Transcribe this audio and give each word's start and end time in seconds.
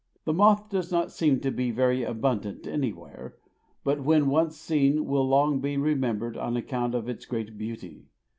This 0.25 0.35
moth 0.35 0.67
does 0.69 0.91
not 0.91 1.11
seem 1.11 1.41
to 1.41 1.51
be 1.51 1.69
very 1.69 2.01
abundant 2.01 2.65
anywhere, 2.65 3.35
but 3.83 4.03
when 4.03 4.29
once 4.31 4.57
seen 4.57 5.05
will 5.05 5.27
long 5.27 5.59
be 5.61 5.77
remembered 5.77 6.35
on 6.37 6.57
account 6.57 6.95
of 6.95 7.07
its 7.07 7.27
great 7.27 7.55
beauty. 7.55 8.07